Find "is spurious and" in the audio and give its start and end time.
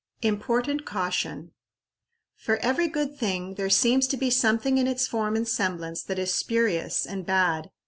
6.17-7.23